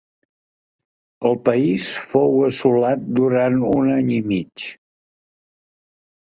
El 1.29 1.35
país 1.49 1.85
fou 2.13 2.39
assolat 2.47 3.05
durant 3.19 3.59
un 3.73 3.93
any 3.99 4.11
i 4.17 4.19
mig. 4.33 4.65